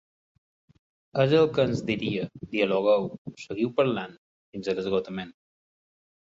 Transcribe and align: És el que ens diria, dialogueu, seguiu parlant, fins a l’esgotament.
És 1.23 1.35
el 1.39 1.43
que 1.57 1.65
ens 1.69 1.83
diria, 1.89 2.25
dialogueu, 2.55 3.05
seguiu 3.43 3.71
parlant, 3.81 4.17
fins 4.57 4.73
a 4.75 4.77
l’esgotament. 4.81 5.37